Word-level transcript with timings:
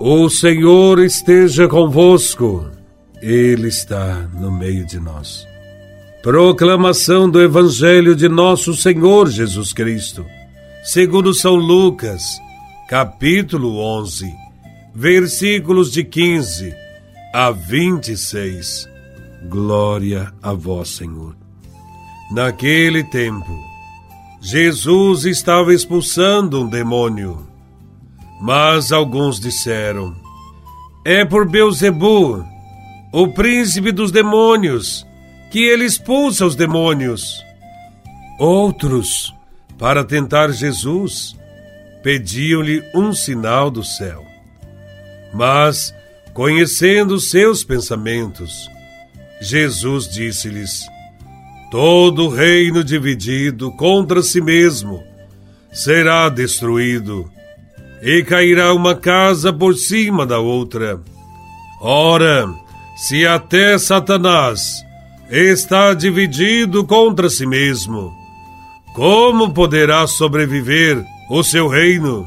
O 0.00 0.30
Senhor 0.30 1.00
esteja 1.00 1.66
convosco, 1.66 2.70
Ele 3.20 3.66
está 3.66 4.28
no 4.32 4.48
meio 4.48 4.86
de 4.86 5.00
nós. 5.00 5.44
Proclamação 6.22 7.28
do 7.28 7.42
Evangelho 7.42 8.14
de 8.14 8.28
Nosso 8.28 8.76
Senhor 8.76 9.28
Jesus 9.28 9.72
Cristo, 9.72 10.24
segundo 10.84 11.34
São 11.34 11.56
Lucas, 11.56 12.22
capítulo 12.88 13.80
11, 13.80 14.32
versículos 14.94 15.90
de 15.90 16.04
15 16.04 16.72
a 17.34 17.50
26. 17.50 18.88
Glória 19.48 20.32
a 20.40 20.52
Vós, 20.52 20.90
Senhor. 20.90 21.34
Naquele 22.30 23.02
tempo, 23.02 23.52
Jesus 24.40 25.24
estava 25.24 25.74
expulsando 25.74 26.62
um 26.62 26.68
demônio 26.68 27.47
mas 28.40 28.92
alguns 28.92 29.40
disseram: 29.40 30.14
É 31.04 31.24
por 31.24 31.48
Beuzebu, 31.48 32.44
o 33.12 33.28
príncipe 33.28 33.90
dos 33.90 34.10
demônios, 34.12 35.06
que 35.50 35.60
ele 35.64 35.84
expulsa 35.84 36.46
os 36.46 36.54
demônios. 36.54 37.42
Outros, 38.38 39.34
para 39.78 40.04
tentar 40.04 40.52
Jesus, 40.52 41.36
pediam-lhe 42.02 42.82
um 42.94 43.12
sinal 43.12 43.70
do 43.70 43.82
céu. 43.82 44.24
Mas, 45.34 45.92
conhecendo 46.32 47.18
seus 47.18 47.64
pensamentos, 47.64 48.68
Jesus 49.40 50.08
disse-lhes: 50.08 50.82
Todo 51.70 52.28
reino 52.28 52.84
dividido 52.84 53.72
contra 53.72 54.22
si 54.22 54.40
mesmo 54.40 55.02
será 55.72 56.28
destruído 56.28 57.30
e 58.02 58.22
cairá 58.22 58.72
uma 58.72 58.94
casa 58.94 59.52
por 59.52 59.74
cima 59.74 60.24
da 60.24 60.38
outra. 60.38 61.00
Ora, 61.80 62.48
se 62.96 63.26
até 63.26 63.78
Satanás 63.78 64.84
está 65.30 65.94
dividido 65.94 66.84
contra 66.84 67.28
si 67.28 67.46
mesmo, 67.46 68.12
como 68.94 69.52
poderá 69.52 70.06
sobreviver 70.06 71.04
o 71.30 71.42
seu 71.42 71.68
reino? 71.68 72.26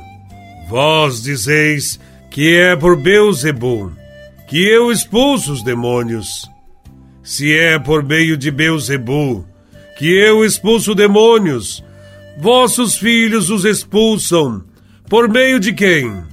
Vós 0.70 1.22
dizeis 1.22 2.00
que 2.30 2.56
é 2.56 2.76
por 2.76 2.96
Beuzebu 2.96 3.92
que 4.48 4.68
eu 4.68 4.92
expulso 4.92 5.54
os 5.54 5.64
demônios. 5.64 6.50
Se 7.24 7.54
é 7.58 7.80
por 7.80 8.04
meio 8.04 8.36
de 8.36 8.52
Beuzebu 8.52 9.46
que 9.98 10.08
eu 10.08 10.44
expulso 10.44 10.94
demônios, 10.94 11.84
vossos 12.38 12.98
filhos 12.98 13.50
os 13.50 13.64
expulsam 13.64 14.64
por 15.12 15.28
meio 15.28 15.60
de 15.60 15.74
quem? 15.74 16.24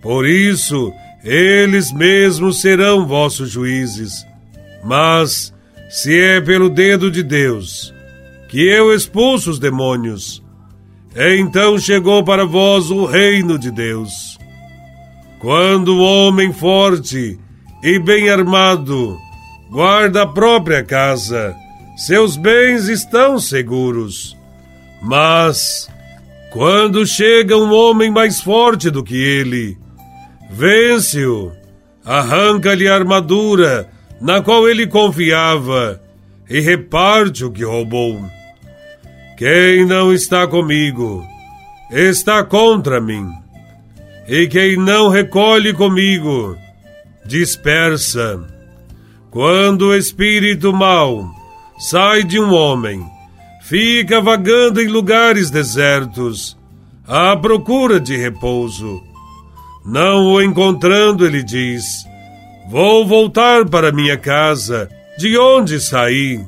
Por 0.00 0.26
isso, 0.26 0.90
eles 1.22 1.92
mesmos 1.92 2.62
serão 2.62 3.06
vossos 3.06 3.50
juízes. 3.50 4.26
Mas, 4.82 5.52
se 5.90 6.18
é 6.18 6.40
pelo 6.40 6.70
dedo 6.70 7.10
de 7.10 7.22
Deus 7.22 7.92
que 8.48 8.66
eu 8.66 8.94
expulso 8.94 9.50
os 9.50 9.58
demônios, 9.58 10.42
então 11.14 11.78
chegou 11.78 12.24
para 12.24 12.46
vós 12.46 12.90
o 12.90 13.04
reino 13.04 13.58
de 13.58 13.70
Deus. 13.70 14.38
Quando 15.38 15.94
o 15.94 16.02
homem 16.02 16.54
forte 16.54 17.38
e 17.82 17.98
bem 17.98 18.30
armado 18.30 19.18
guarda 19.70 20.22
a 20.22 20.26
própria 20.26 20.82
casa, 20.82 21.54
seus 21.98 22.38
bens 22.38 22.88
estão 22.88 23.38
seguros. 23.38 24.34
Mas, 25.02 25.86
quando 26.50 27.06
chega 27.06 27.56
um 27.56 27.72
homem 27.72 28.10
mais 28.10 28.40
forte 28.40 28.90
do 28.90 29.04
que 29.04 29.14
ele, 29.14 29.78
vence-o, 30.50 31.52
arranca-lhe 32.04 32.88
a 32.88 32.94
armadura 32.94 33.88
na 34.20 34.42
qual 34.42 34.68
ele 34.68 34.86
confiava 34.86 36.00
e 36.48 36.60
reparte 36.60 37.44
o 37.44 37.52
que 37.52 37.64
roubou. 37.64 38.20
Quem 39.36 39.86
não 39.86 40.12
está 40.12 40.46
comigo 40.46 41.24
está 41.90 42.44
contra 42.44 43.00
mim, 43.00 43.30
e 44.28 44.46
quem 44.48 44.76
não 44.76 45.08
recolhe 45.08 45.72
comigo 45.72 46.56
dispersa. 47.24 48.44
Quando 49.30 49.86
o 49.86 49.94
espírito 49.94 50.72
mau 50.72 51.30
sai 51.78 52.24
de 52.24 52.38
um 52.38 52.52
homem, 52.52 53.00
fica 53.70 54.20
vagando 54.20 54.82
em 54.82 54.88
lugares 54.88 55.48
desertos, 55.48 56.58
à 57.06 57.36
procura 57.36 58.00
de 58.00 58.16
repouso. 58.16 59.00
Não 59.86 60.26
o 60.26 60.42
encontrando, 60.42 61.24
ele 61.24 61.40
diz: 61.40 61.84
Vou 62.68 63.06
voltar 63.06 63.64
para 63.68 63.92
minha 63.92 64.16
casa, 64.16 64.88
de 65.16 65.38
onde 65.38 65.78
saí. 65.78 66.40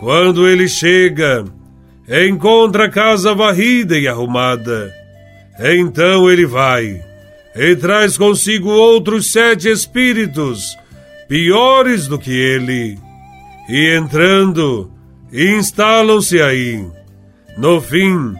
Quando 0.00 0.48
ele 0.48 0.66
chega, 0.66 1.44
encontra 2.26 2.86
a 2.86 2.90
casa 2.90 3.34
varrida 3.34 3.98
e 3.98 4.08
arrumada. 4.08 4.90
Então 5.60 6.30
ele 6.30 6.46
vai 6.46 7.02
e 7.54 7.76
traz 7.76 8.16
consigo 8.16 8.70
outros 8.70 9.30
sete 9.30 9.68
espíritos, 9.68 10.74
piores 11.28 12.06
do 12.06 12.18
que 12.18 12.30
ele. 12.30 12.98
E 13.68 13.94
entrando, 13.94 14.95
instalam-se 15.32 16.40
aí. 16.40 16.86
No 17.58 17.80
fim, 17.80 18.34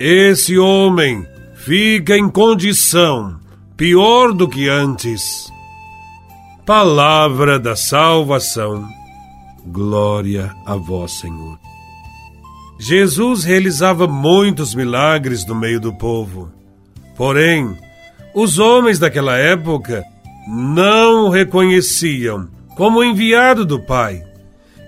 esse 0.00 0.58
homem 0.58 1.26
fica 1.54 2.16
em 2.16 2.28
condição 2.28 3.38
pior 3.76 4.32
do 4.32 4.48
que 4.48 4.68
antes. 4.68 5.50
Palavra 6.64 7.58
da 7.58 7.76
salvação. 7.76 8.88
Glória 9.66 10.54
a 10.64 10.76
vós, 10.76 11.12
Senhor. 11.12 11.58
Jesus 12.78 13.44
realizava 13.44 14.06
muitos 14.06 14.74
milagres 14.74 15.46
no 15.46 15.54
meio 15.54 15.80
do 15.80 15.92
povo. 15.94 16.50
Porém, 17.16 17.76
os 18.34 18.58
homens 18.58 18.98
daquela 18.98 19.36
época 19.36 20.04
não 20.46 21.26
o 21.26 21.30
reconheciam 21.30 22.48
como 22.76 23.02
enviado 23.02 23.64
do 23.64 23.80
Pai 23.80 24.25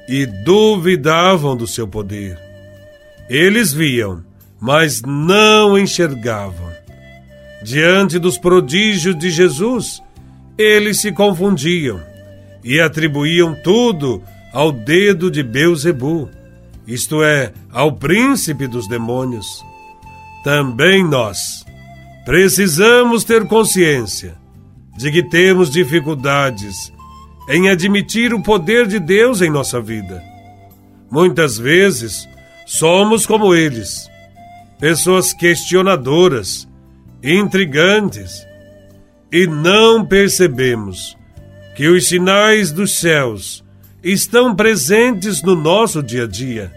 e 0.08 0.24
duvidavam 0.24 1.56
do 1.56 1.66
seu 1.66 1.86
poder. 1.86 2.38
Eles 3.28 3.72
viam, 3.72 4.24
mas 4.60 5.02
não 5.02 5.78
enxergavam. 5.78 6.72
Diante 7.62 8.18
dos 8.18 8.38
prodígios 8.38 9.18
de 9.18 9.30
Jesus, 9.30 10.02
eles 10.56 11.00
se 11.00 11.12
confundiam 11.12 12.00
e 12.64 12.80
atribuíam 12.80 13.54
tudo 13.62 14.22
ao 14.52 14.72
dedo 14.72 15.30
de 15.30 15.42
Beuzebu, 15.42 16.30
isto 16.86 17.22
é, 17.22 17.52
ao 17.70 17.92
príncipe 17.92 18.66
dos 18.66 18.88
demônios. 18.88 19.62
Também 20.42 21.04
nós 21.04 21.64
precisamos 22.24 23.24
ter 23.24 23.46
consciência 23.46 24.36
de 24.96 25.12
que 25.12 25.22
temos 25.22 25.70
dificuldades 25.70 26.92
em 27.48 27.70
admitir 27.70 28.34
o 28.34 28.42
poder 28.42 28.86
de 28.86 28.98
Deus 28.98 29.40
em 29.40 29.50
nossa 29.50 29.80
vida. 29.80 30.22
Muitas 31.10 31.56
vezes 31.56 32.28
somos 32.66 33.24
como 33.24 33.54
eles, 33.54 34.08
pessoas 34.78 35.32
questionadoras, 35.32 36.68
intrigantes, 37.24 38.46
e 39.32 39.46
não 39.46 40.04
percebemos 40.04 41.16
que 41.74 41.88
os 41.88 42.06
sinais 42.06 42.70
dos 42.70 42.98
céus 42.98 43.64
estão 44.02 44.54
presentes 44.54 45.42
no 45.42 45.54
nosso 45.54 46.02
dia 46.02 46.24
a 46.24 46.26
dia, 46.26 46.70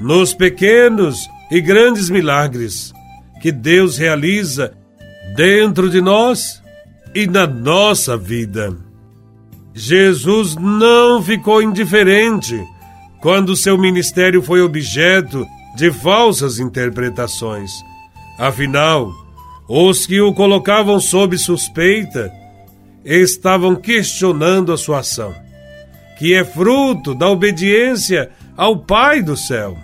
nos 0.00 0.34
pequenos 0.34 1.28
e 1.50 1.60
grandes 1.60 2.10
milagres 2.10 2.92
que 3.40 3.52
Deus 3.52 3.96
realiza 3.96 4.72
dentro 5.36 5.88
de 5.88 6.00
nós 6.00 6.62
e 7.14 7.26
na 7.26 7.46
nossa 7.46 8.16
vida. 8.16 8.76
Jesus 9.74 10.54
não 10.56 11.22
ficou 11.22 11.62
indiferente 11.62 12.62
quando 13.20 13.56
seu 13.56 13.78
ministério 13.78 14.42
foi 14.42 14.60
objeto 14.60 15.46
de 15.76 15.90
falsas 15.90 16.58
interpretações. 16.58 17.70
Afinal, 18.38 19.10
os 19.68 20.04
que 20.04 20.20
o 20.20 20.34
colocavam 20.34 21.00
sob 21.00 21.38
suspeita 21.38 22.30
estavam 23.04 23.74
questionando 23.74 24.72
a 24.72 24.76
sua 24.76 24.98
ação, 24.98 25.34
que 26.18 26.34
é 26.34 26.44
fruto 26.44 27.14
da 27.14 27.28
obediência 27.28 28.30
ao 28.56 28.76
Pai 28.78 29.22
do 29.22 29.36
céu. 29.36 29.78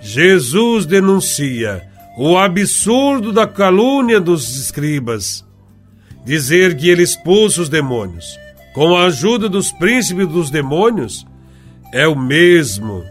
Jesus 0.00 0.86
denuncia 0.86 1.86
o 2.16 2.38
absurdo 2.38 3.32
da 3.32 3.46
calúnia 3.46 4.18
dos 4.18 4.56
escribas, 4.56 5.44
dizer 6.24 6.74
que 6.76 6.88
ele 6.88 7.02
expulsa 7.02 7.60
os 7.60 7.68
demônios 7.68 8.38
com 8.74 8.96
a 8.96 9.04
ajuda 9.04 9.48
dos 9.48 9.72
príncipes 9.72 10.28
dos 10.28 10.50
demônios, 10.50 11.26
é 11.92 12.06
o 12.06 12.16
mesmo 12.16 13.04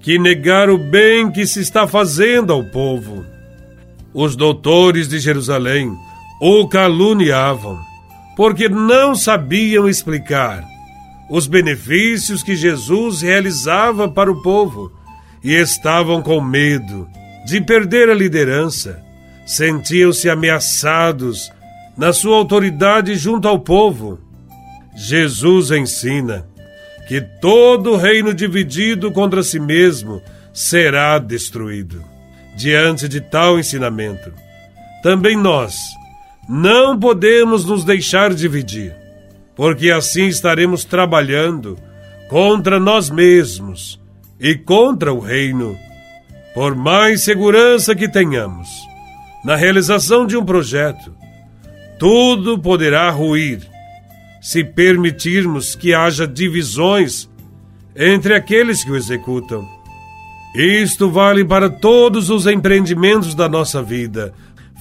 que 0.00 0.18
negar 0.18 0.70
o 0.70 0.78
bem 0.78 1.30
que 1.30 1.46
se 1.46 1.60
está 1.60 1.86
fazendo 1.86 2.52
ao 2.52 2.64
povo. 2.64 3.24
Os 4.12 4.36
doutores 4.36 5.08
de 5.08 5.18
Jerusalém 5.18 5.92
o 6.40 6.68
caluniavam 6.68 7.78
porque 8.36 8.68
não 8.68 9.16
sabiam 9.16 9.88
explicar 9.88 10.64
os 11.28 11.48
benefícios 11.48 12.42
que 12.42 12.54
Jesus 12.54 13.20
realizava 13.20 14.08
para 14.08 14.30
o 14.30 14.40
povo 14.40 14.92
e 15.42 15.52
estavam 15.52 16.22
com 16.22 16.40
medo 16.40 17.08
de 17.44 17.60
perder 17.60 18.08
a 18.08 18.14
liderança. 18.14 19.02
Sentiam-se 19.44 20.30
ameaçados 20.30 21.50
na 21.96 22.12
sua 22.12 22.36
autoridade 22.36 23.16
junto 23.16 23.48
ao 23.48 23.58
povo. 23.58 24.20
Jesus 25.00 25.70
ensina 25.70 26.44
que 27.06 27.20
todo 27.20 27.96
reino 27.96 28.34
dividido 28.34 29.12
contra 29.12 29.44
si 29.44 29.60
mesmo 29.60 30.20
será 30.52 31.20
destruído. 31.20 32.02
Diante 32.56 33.08
de 33.08 33.20
tal 33.20 33.60
ensinamento, 33.60 34.32
também 35.00 35.36
nós 35.36 35.76
não 36.48 36.98
podemos 36.98 37.64
nos 37.64 37.84
deixar 37.84 38.34
dividir, 38.34 38.92
porque 39.54 39.88
assim 39.92 40.26
estaremos 40.26 40.84
trabalhando 40.84 41.78
contra 42.28 42.80
nós 42.80 43.08
mesmos 43.08 44.00
e 44.40 44.56
contra 44.56 45.12
o 45.12 45.20
reino. 45.20 45.78
Por 46.52 46.74
mais 46.74 47.22
segurança 47.22 47.94
que 47.94 48.08
tenhamos 48.08 48.68
na 49.44 49.54
realização 49.54 50.26
de 50.26 50.36
um 50.36 50.44
projeto, 50.44 51.14
tudo 52.00 52.58
poderá 52.58 53.08
ruir 53.10 53.77
se 54.40 54.64
permitirmos 54.64 55.74
que 55.74 55.94
haja 55.94 56.26
divisões 56.26 57.28
entre 57.94 58.34
aqueles 58.34 58.84
que 58.84 58.90
o 58.90 58.96
executam. 58.96 59.66
Isto 60.54 61.10
vale 61.10 61.44
para 61.44 61.68
todos 61.68 62.30
os 62.30 62.46
empreendimentos 62.46 63.34
da 63.34 63.48
nossa 63.48 63.82
vida, 63.82 64.32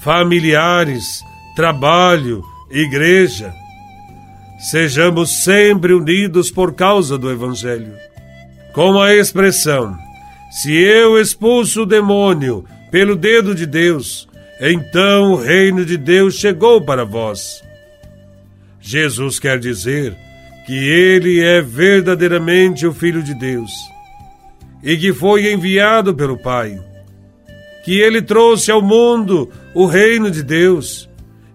familiares, 0.01 1.21
trabalho, 1.55 2.43
igreja. 2.71 3.53
Sejamos 4.59 5.43
sempre 5.43 5.93
unidos 5.93 6.49
por 6.49 6.73
causa 6.73 7.17
do 7.17 7.29
Evangelho. 7.29 7.93
Com 8.73 8.99
a 9.01 9.13
expressão: 9.13 9.95
se 10.61 10.73
eu 10.73 11.19
expulso 11.19 11.81
o 11.81 11.85
demônio 11.85 12.63
pelo 12.89 13.15
dedo 13.15 13.53
de 13.53 13.65
Deus, 13.65 14.27
então 14.59 15.33
o 15.33 15.35
reino 15.35 15.85
de 15.85 15.97
Deus 15.97 16.35
chegou 16.35 16.81
para 16.81 17.03
vós. 17.03 17.66
Jesus 18.87 19.37
quer 19.37 19.59
dizer 19.59 20.15
que 20.65 20.73
ele 20.73 21.43
é 21.43 21.61
verdadeiramente 21.61 22.87
o 22.87 22.93
Filho 22.93 23.21
de 23.21 23.33
Deus 23.33 23.69
e 24.81 24.95
que 24.95 25.11
foi 25.11 25.51
enviado 25.51 26.15
pelo 26.15 26.37
Pai, 26.37 26.79
que 27.83 27.99
ele 27.99 28.21
trouxe 28.21 28.71
ao 28.71 28.81
mundo 28.81 29.51
o 29.73 29.85
reino 29.85 30.31
de 30.31 30.41
Deus 30.41 31.09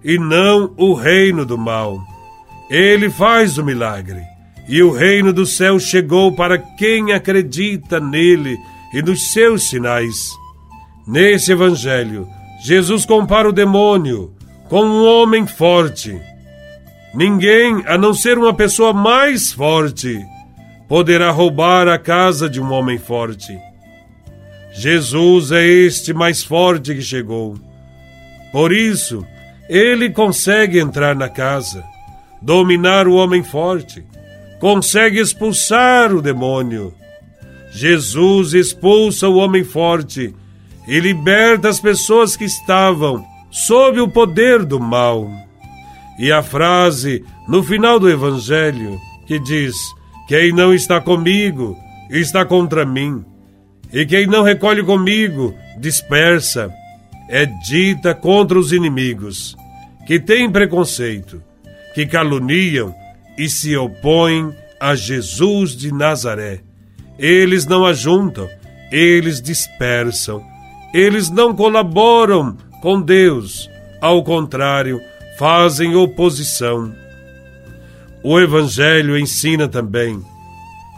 e 0.05 0.19
não 0.19 0.75
o 0.77 0.93
reino 0.93 1.47
do 1.47 1.57
mal. 1.57 1.99
Ele 2.69 3.09
faz 3.09 3.57
o 3.57 3.65
milagre 3.65 4.21
e 4.69 4.83
o 4.83 4.91
reino 4.91 5.33
do 5.33 5.47
céu 5.47 5.81
chegou 5.81 6.37
para 6.37 6.59
quem 6.59 7.13
acredita 7.15 7.99
nele 7.99 8.59
e 8.93 9.01
nos 9.01 9.33
seus 9.33 9.71
sinais. 9.71 10.33
Nesse 11.09 11.53
evangelho, 11.53 12.29
Jesus 12.63 13.07
compara 13.07 13.49
o 13.49 13.53
demônio 13.53 14.35
com 14.69 14.85
um 14.85 15.07
homem 15.07 15.47
forte 15.47 16.21
Ninguém, 17.15 17.83
a 17.87 17.99
não 17.99 18.15
ser 18.15 18.39
uma 18.39 18.55
pessoa 18.55 18.93
mais 18.93 19.53
forte, 19.53 20.19
poderá 20.89 21.31
roubar 21.31 21.87
a 21.89 21.99
casa 21.99 22.49
de 22.49 22.61
um 22.61 22.73
homem 22.73 22.99
forte. 22.99 23.59
Jesus 24.73 25.53
é 25.53 25.67
este 25.67 26.15
mais 26.15 26.43
forte 26.43 26.95
que 26.95 27.03
chegou. 27.03 27.59
Por 28.51 28.73
isso, 28.73 29.27
ele 29.69 30.11
consegue 30.11 30.79
entrar 30.79 31.15
na 31.15 31.29
casa, 31.29 31.85
dominar 32.41 33.07
o 33.07 33.15
homem 33.15 33.43
forte, 33.43 34.05
consegue 34.59 35.19
expulsar 35.19 36.15
o 36.15 36.23
demônio. 36.23 36.95
Jesus 37.71 38.55
expulsa 38.55 39.29
o 39.29 39.37
homem 39.37 39.65
forte 39.65 40.35
e 40.87 41.01
liberta 41.01 41.69
as 41.69 41.81
pessoas 41.81 42.37
que 42.37 42.45
estavam 42.45 43.25
sob 43.51 44.01
o 44.01 44.09
poder 44.09 44.65
do 44.65 44.81
mal. 44.81 45.31
E 46.19 46.31
a 46.31 46.43
frase 46.43 47.25
no 47.49 47.63
final 47.63 47.99
do 47.99 48.09
Evangelho 48.09 48.99
que 49.27 49.39
diz: 49.39 49.77
Quem 50.29 50.53
não 50.53 50.75
está 50.75 51.01
comigo 51.01 51.77
está 52.11 52.45
contra 52.45 52.85
mim, 52.85 53.25
e 53.93 54.05
quem 54.07 54.27
não 54.27 54.43
recolhe 54.43 54.83
comigo 54.83 55.55
dispersa, 55.79 56.73
é 57.29 57.47
dita 57.47 58.15
contra 58.15 58.59
os 58.59 58.73
inimigos, 58.73 59.57
que 60.07 60.21
têm 60.21 60.51
preconceito, 60.51 61.43
que 61.95 62.07
caluniam 62.07 62.95
e 63.39 63.49
se 63.49 63.77
opõem 63.77 64.55
a 64.81 64.95
Jesus 64.95 65.77
de 65.77 65.93
Nazaré. 65.93 66.61
Eles 67.19 67.67
não 67.67 67.85
ajuntam, 67.85 68.49
eles 68.91 69.41
dispersam, 69.41 70.43
eles 70.93 71.31
não 71.31 71.55
colaboram 71.55 72.57
com 72.83 73.01
Deus, 73.01 73.71
ao 74.01 74.23
contrário, 74.25 75.01
fazem 75.39 75.95
oposição. 75.95 76.95
O 78.23 78.39
Evangelho 78.39 79.19
ensina 79.19 79.67
também 79.67 80.23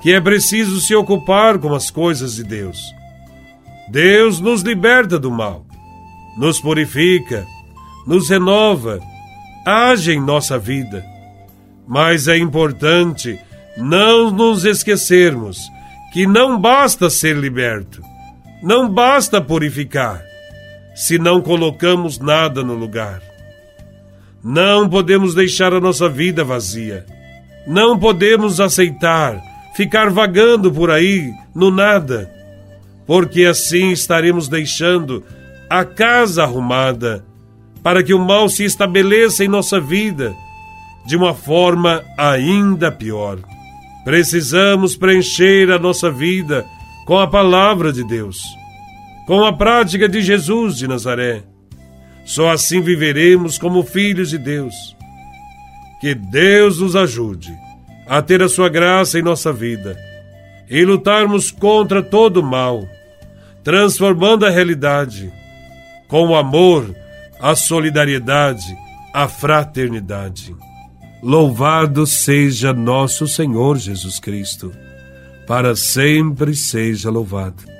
que 0.02 0.12
é 0.12 0.20
preciso 0.20 0.80
se 0.80 0.94
ocupar 0.94 1.58
com 1.58 1.74
as 1.74 1.90
coisas 1.90 2.34
de 2.34 2.44
Deus. 2.44 2.78
Deus 3.90 4.38
nos 4.38 4.60
liberta 4.60 5.18
do 5.18 5.30
mal, 5.30 5.64
nos 6.36 6.60
purifica, 6.60 7.46
nos 8.06 8.28
renova, 8.28 9.00
age 9.66 10.12
em 10.12 10.20
nossa 10.20 10.58
vida. 10.58 11.02
Mas 11.86 12.28
é 12.28 12.36
importante 12.36 13.38
não 13.78 14.30
nos 14.30 14.64
esquecermos 14.64 15.58
que 16.12 16.26
não 16.26 16.60
basta 16.60 17.08
ser 17.08 17.36
liberto, 17.36 18.02
não 18.62 18.88
basta 18.88 19.40
purificar, 19.40 20.22
se 20.94 21.18
não 21.18 21.40
colocamos 21.40 22.18
nada 22.18 22.62
no 22.62 22.74
lugar. 22.74 23.33
Não 24.44 24.86
podemos 24.86 25.34
deixar 25.34 25.72
a 25.72 25.80
nossa 25.80 26.06
vida 26.06 26.44
vazia. 26.44 27.06
Não 27.66 27.98
podemos 27.98 28.60
aceitar 28.60 29.42
ficar 29.74 30.10
vagando 30.10 30.70
por 30.70 30.90
aí 30.90 31.32
no 31.54 31.70
nada, 31.70 32.30
porque 33.06 33.46
assim 33.46 33.90
estaremos 33.90 34.46
deixando 34.46 35.24
a 35.70 35.82
casa 35.82 36.42
arrumada 36.42 37.24
para 37.82 38.02
que 38.02 38.12
o 38.12 38.18
mal 38.18 38.50
se 38.50 38.64
estabeleça 38.64 39.42
em 39.42 39.48
nossa 39.48 39.80
vida 39.80 40.34
de 41.06 41.16
uma 41.16 41.32
forma 41.32 42.02
ainda 42.18 42.92
pior. 42.92 43.38
Precisamos 44.04 44.94
preencher 44.94 45.70
a 45.70 45.78
nossa 45.78 46.10
vida 46.10 46.66
com 47.06 47.18
a 47.18 47.26
palavra 47.26 47.90
de 47.90 48.06
Deus, 48.06 48.42
com 49.26 49.42
a 49.42 49.54
prática 49.54 50.06
de 50.06 50.20
Jesus 50.20 50.76
de 50.76 50.86
Nazaré 50.86 51.53
só 52.24 52.50
assim 52.50 52.80
viveremos 52.80 53.58
como 53.58 53.82
filhos 53.82 54.30
de 54.30 54.38
Deus. 54.38 54.74
Que 56.00 56.14
Deus 56.14 56.80
nos 56.80 56.96
ajude 56.96 57.52
a 58.06 58.20
ter 58.20 58.42
a 58.42 58.48
sua 58.48 58.68
graça 58.68 59.18
em 59.18 59.22
nossa 59.22 59.52
vida 59.52 59.98
e 60.68 60.84
lutarmos 60.84 61.50
contra 61.50 62.02
todo 62.02 62.38
o 62.38 62.42
mal, 62.42 62.86
transformando 63.62 64.46
a 64.46 64.50
realidade 64.50 65.32
com 66.08 66.28
o 66.28 66.34
amor, 66.34 66.94
a 67.40 67.54
solidariedade, 67.54 68.76
a 69.12 69.28
fraternidade. 69.28 70.54
Louvado 71.22 72.06
seja 72.06 72.72
nosso 72.72 73.26
Senhor 73.26 73.78
Jesus 73.78 74.18
Cristo, 74.18 74.72
para 75.46 75.74
sempre 75.74 76.54
seja 76.54 77.10
louvado. 77.10 77.73